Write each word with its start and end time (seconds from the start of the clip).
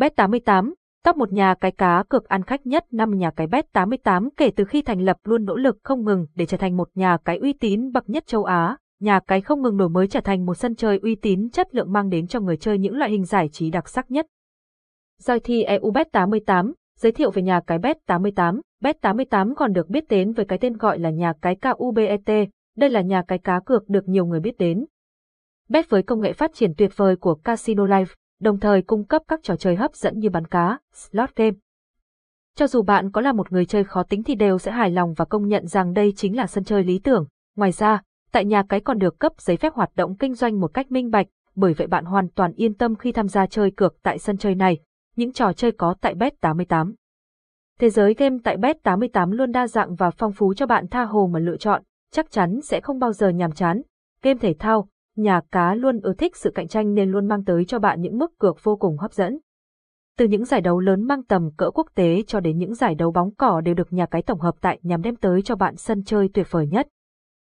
Bet88, 0.00 0.72
top 1.04 1.16
một 1.16 1.32
nhà 1.32 1.54
cái 1.54 1.70
cá 1.70 2.04
cược 2.08 2.28
ăn 2.28 2.42
khách 2.42 2.66
nhất 2.66 2.84
năm 2.90 3.18
nhà 3.18 3.30
cái 3.30 3.46
Bet88 3.46 4.28
kể 4.36 4.50
từ 4.56 4.64
khi 4.64 4.82
thành 4.82 5.00
lập 5.00 5.16
luôn 5.24 5.44
nỗ 5.44 5.56
lực 5.56 5.78
không 5.82 6.04
ngừng 6.04 6.26
để 6.34 6.46
trở 6.46 6.56
thành 6.56 6.76
một 6.76 6.88
nhà 6.94 7.18
cái 7.24 7.36
uy 7.36 7.52
tín 7.52 7.92
bậc 7.92 8.10
nhất 8.10 8.26
châu 8.26 8.44
Á. 8.44 8.76
Nhà 9.00 9.20
cái 9.26 9.40
không 9.40 9.62
ngừng 9.62 9.76
đổi 9.76 9.88
mới 9.88 10.08
trở 10.08 10.20
thành 10.20 10.46
một 10.46 10.54
sân 10.54 10.74
chơi 10.74 10.98
uy 11.02 11.14
tín 11.14 11.50
chất 11.50 11.74
lượng 11.74 11.92
mang 11.92 12.08
đến 12.08 12.26
cho 12.26 12.40
người 12.40 12.56
chơi 12.56 12.78
những 12.78 12.96
loại 12.96 13.10
hình 13.10 13.24
giải 13.24 13.48
trí 13.48 13.70
đặc 13.70 13.88
sắc 13.88 14.10
nhất. 14.10 14.26
Doi 15.18 15.40
thi 15.40 15.62
EU 15.62 15.92
Bet88, 15.92 16.72
giới 16.98 17.12
thiệu 17.12 17.30
về 17.30 17.42
nhà 17.42 17.60
cái 17.66 17.78
Bet88. 17.78 18.60
Bet88 18.82 19.54
còn 19.54 19.72
được 19.72 19.88
biết 19.88 20.04
đến 20.08 20.32
với 20.32 20.44
cái 20.44 20.58
tên 20.58 20.76
gọi 20.76 20.98
là 20.98 21.10
nhà 21.10 21.32
cái 21.42 21.56
KUBET, 21.56 22.48
đây 22.76 22.90
là 22.90 23.00
nhà 23.00 23.22
cái 23.28 23.38
cá 23.38 23.60
cược 23.66 23.88
được 23.88 24.08
nhiều 24.08 24.26
người 24.26 24.40
biết 24.40 24.58
đến. 24.58 24.84
Bet 25.68 25.90
với 25.90 26.02
công 26.02 26.20
nghệ 26.20 26.32
phát 26.32 26.54
triển 26.54 26.72
tuyệt 26.76 26.96
vời 26.96 27.16
của 27.16 27.34
Casino 27.34 27.84
Life 27.84 28.14
đồng 28.40 28.60
thời 28.60 28.82
cung 28.82 29.04
cấp 29.04 29.22
các 29.28 29.40
trò 29.42 29.56
chơi 29.56 29.76
hấp 29.76 29.94
dẫn 29.94 30.18
như 30.18 30.30
bắn 30.30 30.46
cá, 30.46 30.78
slot 30.92 31.36
game. 31.36 31.56
Cho 32.56 32.66
dù 32.66 32.82
bạn 32.82 33.10
có 33.10 33.20
là 33.20 33.32
một 33.32 33.52
người 33.52 33.66
chơi 33.66 33.84
khó 33.84 34.02
tính 34.02 34.22
thì 34.22 34.34
đều 34.34 34.58
sẽ 34.58 34.72
hài 34.72 34.90
lòng 34.90 35.14
và 35.14 35.24
công 35.24 35.48
nhận 35.48 35.66
rằng 35.66 35.92
đây 35.92 36.12
chính 36.16 36.36
là 36.36 36.46
sân 36.46 36.64
chơi 36.64 36.84
lý 36.84 36.98
tưởng. 36.98 37.26
Ngoài 37.56 37.72
ra, 37.72 38.02
tại 38.32 38.44
nhà 38.44 38.62
cái 38.68 38.80
còn 38.80 38.98
được 38.98 39.18
cấp 39.18 39.32
giấy 39.38 39.56
phép 39.56 39.74
hoạt 39.74 39.90
động 39.94 40.16
kinh 40.16 40.34
doanh 40.34 40.60
một 40.60 40.74
cách 40.74 40.92
minh 40.92 41.10
bạch, 41.10 41.26
bởi 41.54 41.74
vậy 41.74 41.86
bạn 41.86 42.04
hoàn 42.04 42.28
toàn 42.28 42.52
yên 42.52 42.74
tâm 42.74 42.96
khi 42.96 43.12
tham 43.12 43.28
gia 43.28 43.46
chơi 43.46 43.70
cược 43.70 44.02
tại 44.02 44.18
sân 44.18 44.36
chơi 44.36 44.54
này. 44.54 44.78
Những 45.16 45.32
trò 45.32 45.52
chơi 45.52 45.72
có 45.72 45.94
tại 46.00 46.14
Bet88. 46.14 46.92
Thế 47.80 47.90
giới 47.90 48.14
game 48.14 48.36
tại 48.44 48.56
Bet88 48.56 49.30
luôn 49.30 49.52
đa 49.52 49.66
dạng 49.66 49.94
và 49.94 50.10
phong 50.10 50.32
phú 50.32 50.54
cho 50.54 50.66
bạn 50.66 50.88
tha 50.88 51.04
hồ 51.04 51.30
mà 51.32 51.38
lựa 51.38 51.56
chọn, 51.56 51.82
chắc 52.12 52.30
chắn 52.30 52.60
sẽ 52.60 52.80
không 52.80 52.98
bao 52.98 53.12
giờ 53.12 53.28
nhàm 53.28 53.52
chán. 53.52 53.82
Game 54.22 54.38
thể 54.38 54.54
thao, 54.58 54.88
nhà 55.22 55.40
cá 55.52 55.74
luôn 55.74 56.00
ưa 56.00 56.12
thích 56.12 56.36
sự 56.36 56.50
cạnh 56.54 56.68
tranh 56.68 56.94
nên 56.94 57.10
luôn 57.10 57.28
mang 57.28 57.44
tới 57.44 57.64
cho 57.64 57.78
bạn 57.78 58.00
những 58.00 58.18
mức 58.18 58.38
cược 58.38 58.64
vô 58.64 58.76
cùng 58.76 58.98
hấp 58.98 59.12
dẫn. 59.12 59.38
Từ 60.18 60.26
những 60.26 60.44
giải 60.44 60.60
đấu 60.60 60.80
lớn 60.80 61.02
mang 61.02 61.22
tầm 61.22 61.50
cỡ 61.56 61.70
quốc 61.70 61.86
tế 61.94 62.22
cho 62.26 62.40
đến 62.40 62.58
những 62.58 62.74
giải 62.74 62.94
đấu 62.94 63.12
bóng 63.12 63.34
cỏ 63.34 63.60
đều 63.60 63.74
được 63.74 63.92
nhà 63.92 64.06
cái 64.06 64.22
tổng 64.22 64.40
hợp 64.40 64.54
tại 64.60 64.78
nhằm 64.82 65.02
đem 65.02 65.16
tới 65.16 65.42
cho 65.42 65.56
bạn 65.56 65.76
sân 65.76 66.04
chơi 66.04 66.28
tuyệt 66.34 66.46
vời 66.50 66.66
nhất. 66.66 66.88